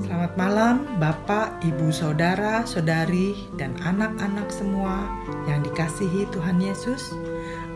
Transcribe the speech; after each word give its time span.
Selamat 0.00 0.32
malam, 0.40 0.76
Bapak, 0.96 1.60
Ibu, 1.60 1.92
Saudara, 1.92 2.64
Saudari, 2.64 3.36
dan 3.60 3.76
anak-anak 3.84 4.48
semua 4.48 5.04
yang 5.44 5.60
dikasihi 5.60 6.24
Tuhan 6.32 6.56
Yesus. 6.56 7.12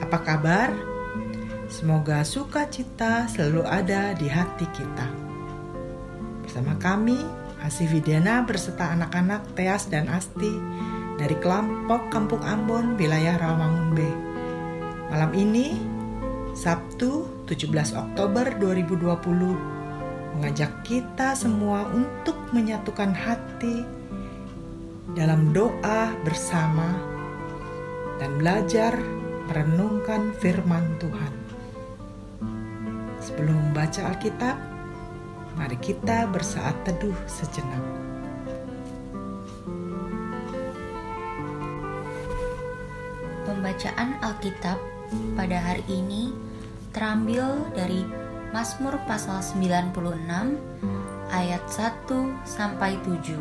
Apa 0.00 0.24
kabar? 0.24 0.72
Semoga 1.68 2.24
sukacita 2.24 3.29
selalu 3.29 3.68
ada 3.68 4.17
di 4.17 4.32
hati 4.32 4.64
kita. 4.72 5.04
Bersama 6.40 6.72
kami, 6.81 7.21
Asih 7.60 7.92
Videna 7.92 8.41
berserta 8.41 8.96
anak-anak 8.96 9.45
Teas 9.53 9.92
dan 9.92 10.09
Asti 10.09 10.56
dari 11.21 11.36
kelompok 11.36 12.09
Kampung 12.09 12.41
Ambon, 12.41 12.96
wilayah 12.96 13.36
Rawamangun 13.36 13.88
B. 13.92 14.00
Malam 15.13 15.32
ini, 15.36 15.77
Sabtu 16.56 17.45
17 17.45 17.92
Oktober 17.92 18.48
2020, 18.56 19.73
mengajak 20.34 20.83
kita 20.83 21.38
semua 21.38 21.87
untuk 21.95 22.34
menyatukan 22.51 23.15
hati 23.15 23.87
dalam 25.15 25.55
doa 25.55 26.10
bersama 26.27 26.98
dan 28.19 28.34
belajar 28.34 28.98
merenungkan 29.47 30.34
firman 30.43 30.83
Tuhan. 30.98 31.34
Sebelum 33.23 33.55
membaca 33.70 34.10
Alkitab, 34.10 34.57
mari 35.55 35.79
kita 35.79 36.27
bersaat 36.27 36.74
teduh 36.82 37.15
sejenak. 37.30 37.85
Pembacaan 43.46 44.19
Alkitab 44.19 44.82
pada 45.38 45.59
hari 45.62 45.85
ini 45.88 46.35
terambil 46.91 47.71
dari 47.73 48.23
Mazmur 48.54 49.02
pasal 49.10 49.42
96 49.42 50.30
ayat 51.34 51.58
1 51.66 52.06
sampai 52.46 52.95
7. 53.02 53.34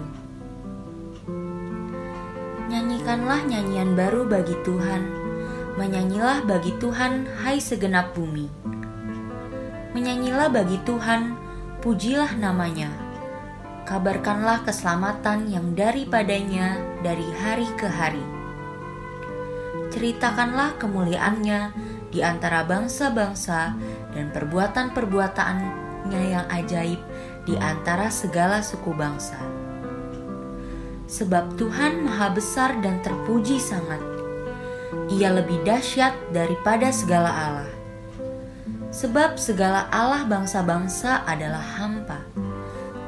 Nyanyikanlah 2.66 3.46
nyanyian 3.46 3.94
baru 3.94 4.26
bagi 4.26 4.58
Tuhan, 4.66 5.06
menyanyilah 5.78 6.50
bagi 6.50 6.74
Tuhan 6.82 7.30
hai 7.46 7.62
segenap 7.62 8.18
bumi. 8.18 8.50
Menyanyilah 9.94 10.50
bagi 10.50 10.82
Tuhan, 10.82 11.38
pujilah 11.86 12.34
namanya. 12.42 12.90
Kabarkanlah 13.86 14.66
keselamatan 14.66 15.46
yang 15.46 15.78
daripadanya 15.78 16.82
dari 17.06 17.30
hari 17.38 17.70
ke 17.78 17.86
hari. 17.86 18.26
Ceritakanlah 19.94 20.74
kemuliaannya 20.82 21.93
di 22.14 22.22
antara 22.22 22.62
bangsa-bangsa 22.62 23.74
dan 24.14 24.30
perbuatan-perbuatannya 24.30 26.22
yang 26.30 26.46
ajaib 26.54 27.02
di 27.50 27.58
antara 27.58 28.14
segala 28.14 28.62
suku 28.62 28.94
bangsa. 28.94 29.42
Sebab 31.10 31.58
Tuhan 31.58 32.06
maha 32.06 32.30
besar 32.30 32.78
dan 32.86 33.02
terpuji 33.02 33.58
sangat. 33.58 34.00
Ia 35.10 35.34
lebih 35.34 35.66
dahsyat 35.66 36.14
daripada 36.30 36.94
segala 36.94 37.34
Allah. 37.34 37.72
Sebab 38.94 39.42
segala 39.42 39.90
Allah 39.90 40.22
bangsa-bangsa 40.30 41.26
adalah 41.26 41.66
hampa, 41.82 42.22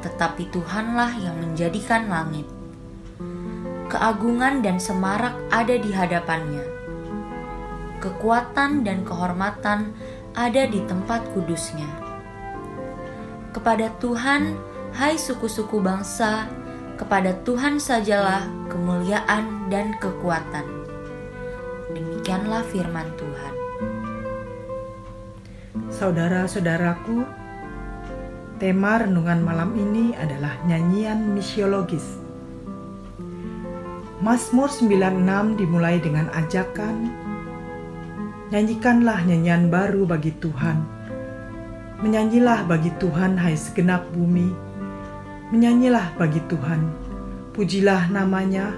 tetapi 0.02 0.50
Tuhanlah 0.50 1.14
yang 1.22 1.38
menjadikan 1.38 2.10
langit. 2.10 2.50
Keagungan 3.86 4.66
dan 4.66 4.82
semarak 4.82 5.38
ada 5.54 5.78
di 5.78 5.94
hadapannya 5.94 6.75
kekuatan 8.06 8.86
dan 8.86 9.02
kehormatan 9.02 9.90
ada 10.38 10.62
di 10.70 10.78
tempat 10.86 11.26
kudusnya. 11.34 11.90
Kepada 13.50 13.90
Tuhan, 13.98 14.54
hai 14.94 15.18
suku-suku 15.18 15.82
bangsa, 15.82 16.46
kepada 16.94 17.34
Tuhan 17.42 17.82
sajalah 17.82 18.46
kemuliaan 18.70 19.66
dan 19.66 19.98
kekuatan. 19.98 20.86
Demikianlah 21.90 22.62
firman 22.70 23.10
Tuhan. 23.18 23.54
Saudara-saudaraku, 25.90 27.26
tema 28.62 29.02
renungan 29.02 29.40
malam 29.42 29.72
ini 29.74 30.14
adalah 30.14 30.54
nyanyian 30.68 31.34
misiologis. 31.34 32.22
Mazmur 34.20 34.68
96 34.72 35.60
dimulai 35.60 36.00
dengan 36.00 36.28
ajakan 36.32 37.25
Nyanyikanlah 38.46 39.26
nyanyian 39.26 39.74
baru 39.74 40.06
bagi 40.06 40.30
Tuhan. 40.38 40.78
Menyanyilah 41.98 42.70
bagi 42.70 42.94
Tuhan 42.94 43.34
hai 43.42 43.58
segenap 43.58 44.06
bumi. 44.14 44.54
Menyanyilah 45.50 46.14
bagi 46.14 46.38
Tuhan. 46.46 46.86
Pujilah 47.50 48.06
namanya. 48.14 48.70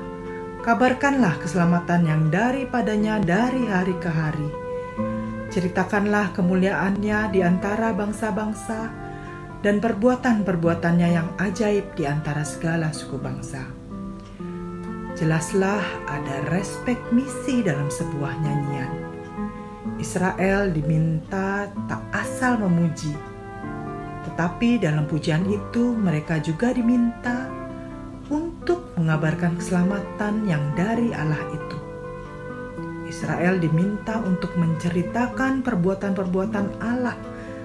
Kabarkanlah 0.64 1.36
keselamatan 1.44 2.00
yang 2.08 2.22
daripadanya 2.32 3.20
dari 3.20 3.68
hari 3.68 3.92
ke 4.00 4.08
hari. 4.08 4.48
Ceritakanlah 5.52 6.32
kemuliaannya 6.32 7.28
di 7.28 7.44
antara 7.44 7.92
bangsa-bangsa 7.92 8.88
dan 9.60 9.84
perbuatan-perbuatannya 9.84 11.08
yang 11.12 11.28
ajaib 11.36 11.92
di 11.92 12.08
antara 12.08 12.40
segala 12.40 12.88
suku 12.88 13.20
bangsa. 13.20 13.68
Jelaslah 15.12 15.84
ada 16.08 16.36
respek 16.56 16.96
misi 17.12 17.60
dalam 17.60 17.92
sebuah 17.92 18.32
nyanyian 18.40 19.07
Israel 19.98 20.70
diminta 20.70 21.66
tak 21.90 22.02
asal 22.14 22.62
memuji, 22.62 23.10
tetapi 24.30 24.78
dalam 24.78 25.10
pujian 25.10 25.42
itu 25.50 25.90
mereka 25.90 26.38
juga 26.38 26.70
diminta 26.70 27.50
untuk 28.30 28.94
mengabarkan 28.94 29.58
keselamatan 29.58 30.46
yang 30.46 30.62
dari 30.78 31.10
Allah 31.10 31.42
itu. 31.50 31.78
Israel 33.10 33.58
diminta 33.58 34.22
untuk 34.22 34.54
menceritakan 34.54 35.66
perbuatan-perbuatan 35.66 36.78
Allah 36.78 37.18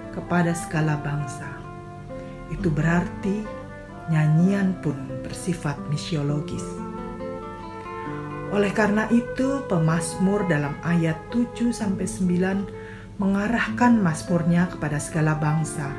kepada 0.09 0.57
segala 0.57 0.97
bangsa. 0.97 1.53
Itu 2.49 2.73
berarti 2.73 3.45
nyanyian 4.09 4.73
pun 4.81 4.97
bersifat 5.21 5.77
misiologis. 5.91 6.82
Oleh 8.53 8.69
karena 8.69 9.09
itu, 9.09 9.65
pemazmur 9.65 10.45
dalam 10.45 10.77
ayat 10.85 11.17
7 11.33 11.73
sampai 11.73 12.05
9 12.05 13.17
mengarahkan 13.17 13.97
mazmurnya 13.97 14.69
kepada 14.69 15.01
segala 15.01 15.33
bangsa. 15.33 15.89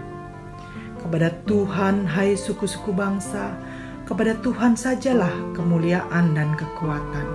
Kepada 1.02 1.34
Tuhan, 1.50 2.06
hai 2.06 2.38
suku-suku 2.38 2.94
bangsa, 2.94 3.58
kepada 4.06 4.38
Tuhan 4.38 4.78
sajalah 4.78 5.34
kemuliaan 5.58 6.38
dan 6.38 6.54
kekuatan. 6.54 7.26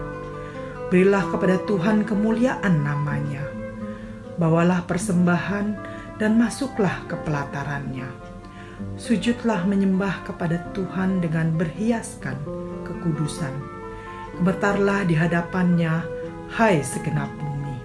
Berilah 0.88 1.28
kepada 1.28 1.60
Tuhan 1.68 2.08
kemuliaan 2.08 2.80
namanya. 2.80 3.44
Bawalah 4.40 4.88
persembahan 4.88 5.76
dan 6.16 6.40
masuklah 6.40 6.96
ke 7.12 7.20
pelatarannya. 7.28 8.08
Sujudlah 8.96 9.68
menyembah 9.68 10.24
kepada 10.24 10.64
Tuhan 10.72 11.20
dengan 11.20 11.52
berhiaskan 11.60 12.40
kekudusan 12.88 13.79
Gemetarlah 14.40 15.04
di 15.04 15.20
hadapannya, 15.20 16.00
hai 16.56 16.80
segenap 16.80 17.28
bumi. 17.44 17.76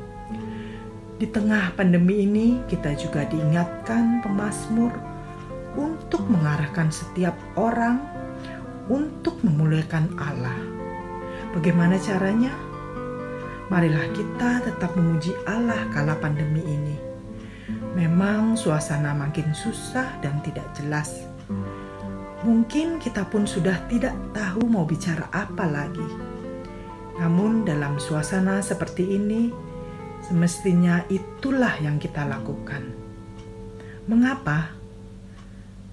Di 1.18 1.26
tengah 1.26 1.74
pandemi 1.74 2.22
ini, 2.22 2.62
kita 2.70 2.94
juga 2.94 3.26
diingatkan 3.26 4.22
pemazmur 4.22 4.94
untuk 5.74 6.22
mengarahkan 6.30 6.94
setiap 6.94 7.34
orang 7.58 7.98
untuk 8.86 9.34
memuliakan 9.42 10.14
Allah. 10.14 10.54
Bagaimana 11.58 11.98
caranya? 11.98 12.54
Marilah 13.66 14.14
kita 14.14 14.62
tetap 14.62 14.94
memuji 14.94 15.34
Allah 15.50 15.90
kala 15.90 16.14
pandemi 16.22 16.62
ini. 16.62 16.94
Memang 17.98 18.54
suasana 18.54 19.10
makin 19.10 19.50
susah 19.50 20.06
dan 20.22 20.38
tidak 20.46 20.70
jelas. 20.78 21.26
Mungkin 22.46 23.02
kita 23.02 23.26
pun 23.26 23.42
sudah 23.42 23.74
tidak 23.90 24.14
tahu 24.30 24.70
mau 24.70 24.86
bicara 24.86 25.26
apa 25.34 25.66
lagi 25.66 26.33
namun, 27.14 27.62
dalam 27.62 28.02
suasana 28.02 28.58
seperti 28.58 29.14
ini, 29.14 29.54
semestinya 30.24 31.06
itulah 31.06 31.78
yang 31.78 32.02
kita 32.02 32.26
lakukan. 32.26 32.90
Mengapa? 34.10 34.74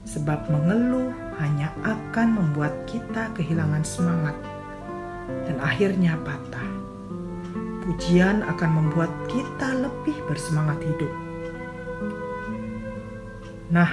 Sebab 0.01 0.49
mengeluh 0.49 1.13
hanya 1.37 1.69
akan 1.85 2.41
membuat 2.41 2.73
kita 2.89 3.29
kehilangan 3.37 3.85
semangat 3.85 4.33
dan 5.45 5.61
akhirnya 5.61 6.17
patah. 6.25 6.69
Pujian 7.85 8.41
akan 8.45 8.71
membuat 8.81 9.13
kita 9.29 9.77
lebih 9.77 10.17
bersemangat 10.25 10.81
hidup. 10.81 11.13
Nah, 13.71 13.89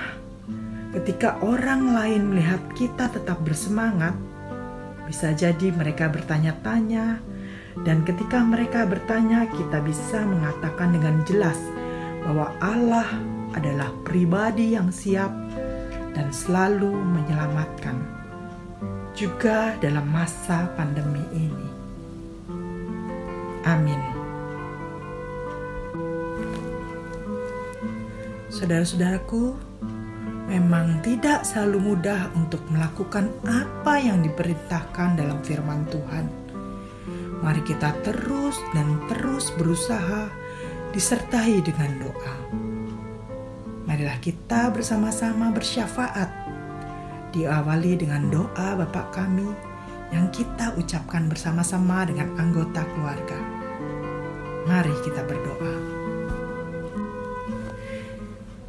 ketika 0.96 1.38
orang 1.44 1.92
lain 1.92 2.22
melihat 2.32 2.60
kita 2.74 3.06
tetap 3.12 3.38
bersemangat, 3.44 4.16
bisa 5.08 5.32
jadi 5.32 5.72
mereka 5.72 6.12
bertanya-tanya, 6.12 7.24
dan 7.82 8.04
ketika 8.04 8.44
mereka 8.44 8.84
bertanya, 8.84 9.48
kita 9.48 9.80
bisa 9.80 10.20
mengatakan 10.28 10.92
dengan 10.92 11.24
jelas 11.24 11.56
bahwa 12.28 12.52
Allah 12.60 13.08
adalah 13.56 13.88
pribadi 14.04 14.76
yang 14.76 14.92
siap 14.92 15.32
dan 16.12 16.28
selalu 16.28 16.92
menyelamatkan. 16.92 18.18
juga 19.18 19.74
dalam 19.82 20.06
masa 20.14 20.70
pandemi 20.78 21.26
ini. 21.34 21.68
Amin. 23.66 23.98
Saudara-saudaraku, 28.46 29.58
memang 30.48 31.04
tidak 31.04 31.44
selalu 31.44 31.92
mudah 31.92 32.32
untuk 32.32 32.64
melakukan 32.72 33.28
apa 33.44 34.00
yang 34.00 34.24
diperintahkan 34.24 35.20
dalam 35.20 35.44
firman 35.44 35.84
Tuhan. 35.92 36.26
Mari 37.44 37.62
kita 37.62 37.94
terus 38.02 38.56
dan 38.72 38.98
terus 39.06 39.52
berusaha 39.54 40.32
disertai 40.90 41.60
dengan 41.62 42.00
doa. 42.00 42.36
Marilah 43.84 44.18
kita 44.24 44.72
bersama-sama 44.72 45.52
bersyafaat. 45.52 46.28
Diawali 47.36 48.00
dengan 48.00 48.32
doa 48.32 48.74
Bapa 48.74 49.12
kami 49.12 49.52
yang 50.08 50.32
kita 50.32 50.72
ucapkan 50.80 51.28
bersama-sama 51.28 52.08
dengan 52.08 52.32
anggota 52.40 52.82
keluarga. 52.96 53.38
Mari 54.64 54.92
kita 55.04 55.24
berdoa. 55.28 55.97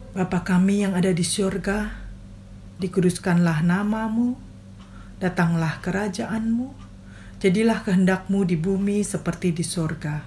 Bapa 0.10 0.42
kami 0.42 0.82
yang 0.82 0.98
ada 0.98 1.14
di 1.14 1.22
surga, 1.22 1.86
dikuduskanlah 2.82 3.62
namamu, 3.62 4.34
datanglah 5.22 5.78
kerajaanmu, 5.86 6.74
jadilah 7.38 7.86
kehendakmu 7.86 8.42
di 8.42 8.58
bumi 8.58 9.06
seperti 9.06 9.54
di 9.54 9.62
surga. 9.62 10.26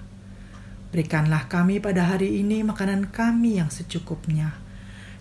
Berikanlah 0.95 1.51
kami 1.51 1.83
pada 1.83 2.15
hari 2.15 2.39
ini 2.39 2.63
makanan 2.63 3.11
kami 3.11 3.59
yang 3.59 3.75
secukupnya, 3.75 4.55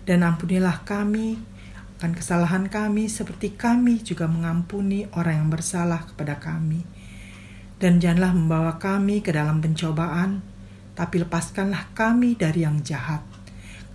dan 0.06 0.22
ampunilah 0.22 0.86
kami 0.86 1.42
akan 1.98 2.14
kesalahan 2.14 2.70
kami 2.70 3.10
seperti 3.10 3.58
kami 3.58 3.98
juga 4.06 4.30
mengampuni 4.30 5.10
orang 5.18 5.42
yang 5.42 5.50
bersalah 5.50 6.06
kepada 6.06 6.38
kami. 6.38 6.86
Dan 7.82 7.98
janganlah 7.98 8.30
membawa 8.30 8.78
kami 8.78 9.26
ke 9.26 9.34
dalam 9.34 9.58
pencobaan, 9.58 10.38
tapi 10.94 11.18
lepaskanlah 11.18 11.90
kami 11.98 12.38
dari 12.38 12.62
yang 12.62 12.78
jahat 12.86 13.31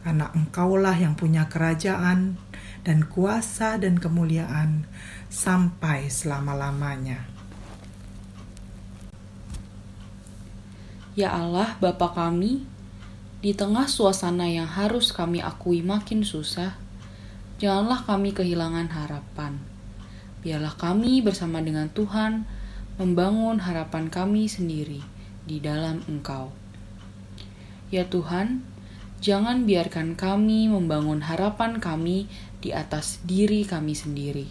karena 0.07 0.31
engkaulah 0.31 0.95
yang 0.95 1.19
punya 1.19 1.51
kerajaan 1.51 2.39
dan 2.87 3.03
kuasa 3.11 3.75
dan 3.75 3.99
kemuliaan 3.99 4.87
sampai 5.27 6.07
selama-lamanya. 6.07 7.27
Ya 11.11 11.35
Allah, 11.35 11.75
Bapa 11.83 12.15
kami, 12.15 12.63
di 13.43 13.51
tengah 13.51 13.91
suasana 13.91 14.47
yang 14.47 14.71
harus 14.71 15.11
kami 15.11 15.43
akui 15.43 15.83
makin 15.83 16.23
susah, 16.23 16.79
janganlah 17.59 18.07
kami 18.07 18.31
kehilangan 18.31 18.87
harapan. 18.87 19.59
Biarlah 20.39 20.79
kami 20.79 21.19
bersama 21.19 21.59
dengan 21.59 21.91
Tuhan 21.91 22.47
membangun 22.95 23.59
harapan 23.59 24.07
kami 24.07 24.47
sendiri 24.47 25.03
di 25.43 25.59
dalam 25.59 25.99
Engkau. 26.07 26.55
Ya 27.91 28.07
Tuhan, 28.07 28.76
Jangan 29.17 29.65
biarkan 29.65 30.13
kami 30.13 30.69
membangun 30.69 31.25
harapan 31.25 31.81
kami 31.81 32.29
di 32.61 32.69
atas 32.69 33.17
diri 33.25 33.65
kami 33.65 33.97
sendiri, 33.97 34.45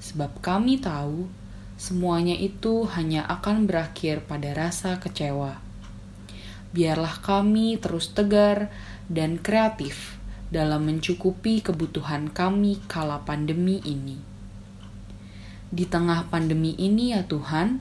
sebab 0.00 0.40
kami 0.40 0.80
tahu 0.80 1.28
semuanya 1.76 2.32
itu 2.32 2.88
hanya 2.96 3.28
akan 3.28 3.68
berakhir 3.68 4.24
pada 4.24 4.56
rasa 4.56 4.96
kecewa. 4.96 5.60
Biarlah 6.72 7.20
kami 7.20 7.76
terus 7.76 8.08
tegar 8.16 8.72
dan 9.10 9.36
kreatif 9.36 10.16
dalam 10.48 10.88
mencukupi 10.88 11.60
kebutuhan 11.60 12.32
kami 12.32 12.80
kala 12.88 13.20
pandemi 13.28 13.84
ini. 13.84 14.16
Di 15.70 15.86
tengah 15.86 16.26
pandemi 16.26 16.74
ini, 16.74 17.14
ya 17.14 17.22
Tuhan, 17.28 17.78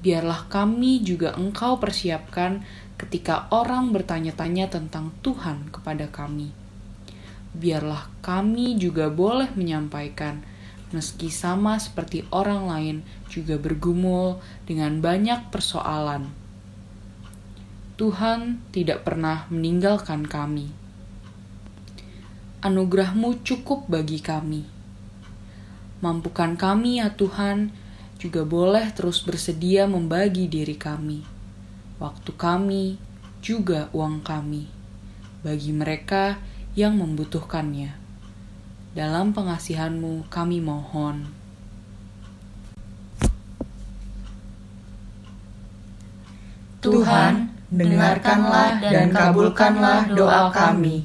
biarlah 0.00 0.48
kami 0.50 1.00
juga 1.00 1.36
Engkau 1.36 1.80
persiapkan 1.80 2.64
ketika 2.96 3.48
orang 3.52 3.92
bertanya-tanya 3.92 4.72
tentang 4.72 5.12
Tuhan 5.20 5.68
kepada 5.68 6.08
kami. 6.08 6.52
Biarlah 7.56 8.08
kami 8.20 8.76
juga 8.76 9.08
boleh 9.08 9.48
menyampaikan, 9.56 10.44
meski 10.92 11.32
sama 11.32 11.80
seperti 11.80 12.24
orang 12.28 12.68
lain 12.68 12.96
juga 13.32 13.56
bergumul 13.56 14.40
dengan 14.68 15.00
banyak 15.00 15.48
persoalan. 15.48 16.28
Tuhan 17.96 18.60
tidak 18.76 19.08
pernah 19.08 19.48
meninggalkan 19.48 20.28
kami. 20.28 20.68
Anugerahmu 22.60 23.40
cukup 23.40 23.88
bagi 23.88 24.20
kami. 24.20 24.68
Mampukan 26.04 26.60
kami 26.60 27.00
ya 27.00 27.08
Tuhan, 27.16 27.72
juga 28.16 28.44
boleh 28.44 28.88
terus 28.96 29.20
bersedia 29.20 29.84
membagi 29.84 30.48
diri 30.48 30.74
kami 30.74 31.36
waktu 31.96 32.30
kami, 32.36 33.00
juga 33.40 33.88
uang 33.96 34.20
kami, 34.20 34.68
bagi 35.40 35.72
mereka 35.72 36.36
yang 36.76 37.00
membutuhkannya. 37.00 37.96
Dalam 38.92 39.32
pengasihanmu 39.32 40.28
kami 40.28 40.60
mohon. 40.60 41.28
Tuhan, 46.80 47.50
dengarkanlah 47.72 48.78
dan 48.78 49.10
kabulkanlah 49.10 50.12
doa 50.12 50.52
kami. 50.52 51.04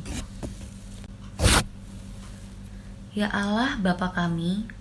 Ya 3.12 3.28
Allah 3.28 3.76
Bapa 3.80 4.08
kami, 4.16 4.72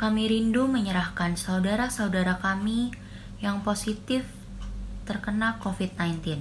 kami 0.00 0.32
rindu 0.32 0.64
menyerahkan 0.64 1.36
saudara-saudara 1.36 2.40
kami 2.40 2.88
yang 3.44 3.60
positif 3.60 4.24
terkena 5.04 5.60
COVID-19 5.60 6.40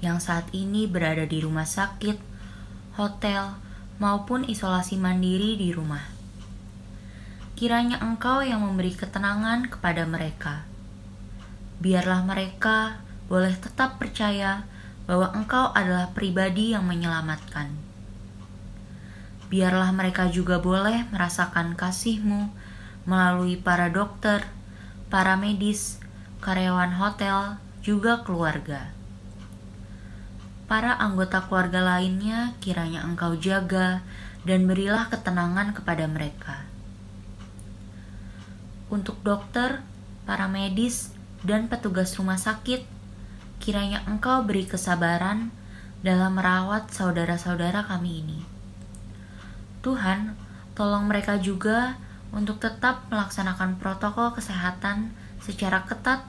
yang 0.00 0.16
saat 0.16 0.48
ini 0.56 0.88
berada 0.88 1.28
di 1.28 1.44
rumah 1.44 1.68
sakit, 1.68 2.16
hotel, 2.96 3.52
maupun 4.00 4.48
isolasi 4.48 4.96
mandiri 4.96 5.60
di 5.60 5.76
rumah. 5.76 6.08
Kiranya 7.52 8.00
Engkau 8.00 8.40
yang 8.40 8.64
memberi 8.64 8.96
ketenangan 8.96 9.68
kepada 9.68 10.08
mereka. 10.08 10.64
Biarlah 11.84 12.24
mereka 12.24 13.04
boleh 13.28 13.52
tetap 13.60 14.00
percaya 14.00 14.64
bahwa 15.04 15.28
Engkau 15.36 15.68
adalah 15.76 16.16
pribadi 16.16 16.72
yang 16.72 16.88
menyelamatkan. 16.88 17.76
Biarlah 19.52 19.92
mereka 19.92 20.32
juga 20.32 20.64
boleh 20.64 21.04
merasakan 21.12 21.76
kasih-Mu 21.76 22.59
melalui 23.08 23.56
para 23.56 23.88
dokter, 23.88 24.44
para 25.08 25.36
medis, 25.36 26.00
karyawan 26.40 26.96
hotel, 26.96 27.56
juga 27.80 28.20
keluarga. 28.24 28.92
Para 30.70 30.94
anggota 30.94 31.42
keluarga 31.44 31.82
lainnya 31.82 32.54
kiranya 32.62 33.02
engkau 33.02 33.34
jaga 33.34 34.04
dan 34.46 34.64
berilah 34.70 35.10
ketenangan 35.10 35.74
kepada 35.74 36.06
mereka. 36.06 36.64
Untuk 38.90 39.18
dokter, 39.22 39.82
para 40.26 40.46
medis, 40.46 41.14
dan 41.40 41.66
petugas 41.66 42.12
rumah 42.18 42.36
sakit, 42.36 42.84
kiranya 43.62 44.04
engkau 44.08 44.44
beri 44.44 44.68
kesabaran 44.68 45.52
dalam 46.00 46.36
merawat 46.36 46.88
saudara-saudara 46.92 47.84
kami 47.86 48.24
ini. 48.24 48.40
Tuhan, 49.80 50.36
tolong 50.76 51.08
mereka 51.08 51.40
juga 51.40 51.96
untuk 52.30 52.62
tetap 52.62 53.10
melaksanakan 53.10 53.78
protokol 53.82 54.34
kesehatan 54.34 55.10
secara 55.42 55.82
ketat 55.86 56.22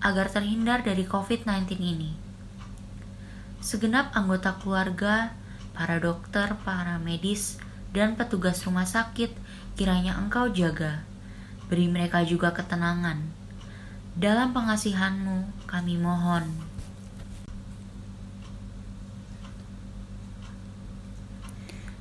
agar 0.00 0.30
terhindar 0.30 0.80
dari 0.80 1.04
COVID-19 1.04 1.76
ini. 1.80 2.10
Segenap 3.60 4.16
anggota 4.16 4.56
keluarga, 4.56 5.36
para 5.76 6.00
dokter, 6.00 6.56
para 6.64 6.96
medis, 6.96 7.60
dan 7.92 8.16
petugas 8.16 8.62
rumah 8.64 8.88
sakit 8.88 9.34
kiranya 9.76 10.16
engkau 10.16 10.48
jaga. 10.48 11.04
Beri 11.68 11.86
mereka 11.92 12.24
juga 12.24 12.56
ketenangan. 12.56 13.20
Dalam 14.16 14.56
pengasihanmu 14.56 15.68
kami 15.70 16.00
mohon. 16.00 16.48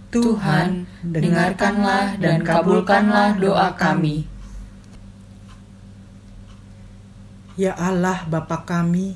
Tuhan, 0.10 0.90
dengarkanlah 1.06 2.18
dan 2.18 2.42
kabulkanlah 2.42 3.38
doa 3.38 3.78
kami. 3.78 4.26
Ya 7.54 7.78
Allah 7.78 8.26
Bapa 8.26 8.66
kami, 8.66 9.14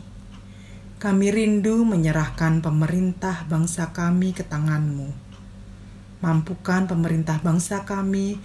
kami 1.01 1.33
rindu 1.33 1.81
menyerahkan 1.81 2.61
pemerintah 2.61 3.41
bangsa 3.49 3.89
kami 3.89 4.37
ke 4.37 4.45
tanganmu. 4.45 5.09
Mampukan 6.21 6.85
pemerintah 6.85 7.41
bangsa 7.41 7.89
kami 7.89 8.37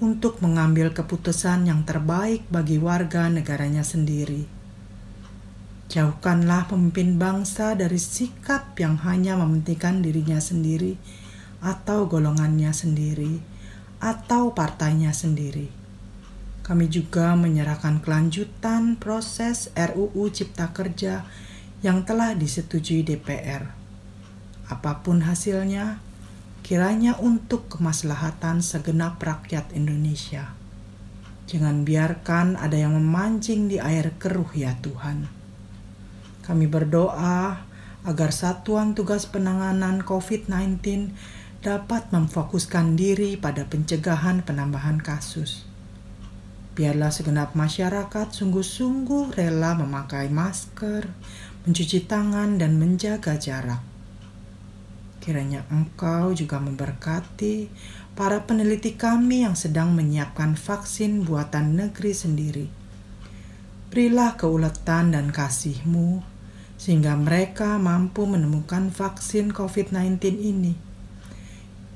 untuk 0.00 0.40
mengambil 0.40 0.88
keputusan 0.96 1.68
yang 1.68 1.84
terbaik 1.84 2.48
bagi 2.48 2.80
warga 2.80 3.28
negaranya 3.28 3.84
sendiri. 3.84 4.48
Jauhkanlah 5.92 6.64
pemimpin 6.64 7.20
bangsa 7.20 7.76
dari 7.76 8.00
sikap 8.00 8.72
yang 8.80 8.96
hanya 9.04 9.36
mementingkan 9.36 10.00
dirinya 10.00 10.40
sendiri 10.40 11.23
atau 11.64 12.04
golongannya 12.04 12.70
sendiri 12.76 13.40
atau 14.04 14.52
partainya 14.52 15.16
sendiri 15.16 15.84
kami 16.64 16.88
juga 16.88 17.36
menyerahkan 17.36 18.00
kelanjutan 18.00 18.96
proses 18.96 19.68
RUU 19.76 20.32
Cipta 20.32 20.72
Kerja 20.72 21.28
yang 21.84 22.08
telah 22.08 22.32
disetujui 22.32 23.04
DPR. 23.04 23.68
Apa 24.72 25.04
pun 25.04 25.20
hasilnya, 25.28 26.00
kiranya 26.64 27.20
untuk 27.20 27.68
kemaslahatan 27.68 28.64
segenap 28.64 29.20
rakyat 29.20 29.76
Indonesia. 29.76 30.56
Jangan 31.44 31.84
biarkan 31.84 32.56
ada 32.56 32.80
yang 32.80 32.96
memancing 32.96 33.68
di 33.68 33.76
air 33.76 34.16
keruh 34.16 34.48
ya 34.56 34.72
Tuhan. 34.80 35.28
Kami 36.48 36.64
berdoa 36.64 37.60
agar 38.08 38.32
Satuan 38.32 38.96
Tugas 38.96 39.28
Penanganan 39.28 40.00
COVID-19 40.00 41.12
dapat 41.64 42.12
memfokuskan 42.12 42.92
diri 42.92 43.40
pada 43.40 43.64
pencegahan 43.64 44.44
penambahan 44.44 45.00
kasus 45.00 45.64
Biarlah 46.74 47.14
segenap 47.14 47.54
masyarakat 47.54 48.34
sungguh-sungguh 48.34 49.38
rela 49.38 49.78
memakai 49.78 50.26
masker, 50.26 51.06
mencuci 51.62 52.02
tangan, 52.10 52.58
dan 52.58 52.82
menjaga 52.82 53.38
jarak. 53.38 53.78
Kiranya 55.22 55.62
Engkau 55.70 56.34
juga 56.34 56.58
memberkati 56.58 57.70
para 58.18 58.42
peneliti 58.42 58.98
kami 58.98 59.46
yang 59.46 59.54
sedang 59.54 59.94
menyiapkan 59.94 60.58
vaksin 60.58 61.22
buatan 61.22 61.78
negeri 61.78 62.10
sendiri. 62.10 62.66
Berilah 63.94 64.34
keuletan 64.34 65.14
dan 65.14 65.30
kasih-Mu 65.30 66.26
sehingga 66.74 67.14
mereka 67.14 67.78
mampu 67.78 68.26
menemukan 68.26 68.90
vaksin 68.90 69.54
COVID-19 69.54 70.18
ini 70.42 70.93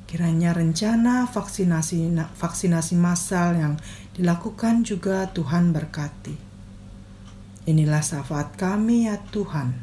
Kiranya 0.08 0.56
rencana 0.56 1.28
vaksinasi 1.28 2.08
vaksinasi 2.16 2.96
massal 2.96 3.60
yang 3.60 3.74
dilakukan 4.16 4.80
juga 4.80 5.28
Tuhan 5.36 5.76
berkati. 5.76 6.32
Inilah 7.68 8.00
syafaat 8.00 8.56
kami 8.56 9.04
ya 9.04 9.20
Tuhan. 9.28 9.76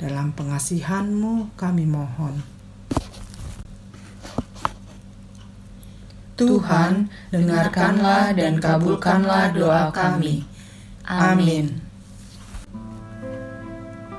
Dalam 0.00 0.32
pengasihan-Mu 0.32 1.52
kami 1.52 1.84
mohon. 1.84 2.40
Tuhan, 6.40 7.12
dengarkanlah 7.28 8.32
dan 8.32 8.56
kabulkanlah 8.56 9.52
doa 9.52 9.92
kami. 9.92 10.48
Amin. 11.04 11.84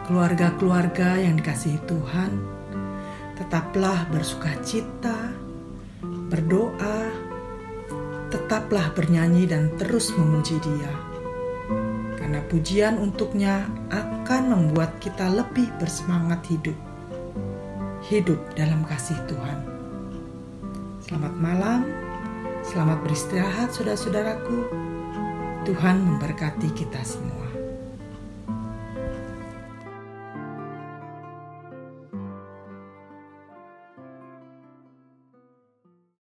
Keluarga-keluarga 0.05 1.17
yang 1.17 1.41
dikasihi 1.41 1.81
Tuhan, 1.89 2.61
tetaplah 3.41 4.05
bersuka 4.13 4.53
cita, 4.62 5.33
berdoa, 6.29 7.10
tetaplah 8.29 8.93
bernyanyi 8.93 9.50
dan 9.50 9.74
terus 9.81 10.13
memuji 10.13 10.62
Dia. 10.62 10.93
Karena 12.21 12.38
pujian 12.45 13.01
untuknya 13.01 13.65
akan 13.89 14.53
membuat 14.53 15.01
kita 15.01 15.25
lebih 15.25 15.74
bersemangat 15.81 16.45
hidup. 16.53 16.77
Hidup 18.05 18.38
dalam 18.53 18.86
kasih 18.86 19.17
Tuhan. 19.25 19.57
Selamat 21.01 21.33
malam, 21.41 21.89
selamat 22.62 23.01
beristirahat 23.01 23.74
saudara-saudaraku. 23.74 24.69
Tuhan 25.65 25.98
memberkati 25.98 26.69
kita 26.77 27.01
semua. 27.01 27.40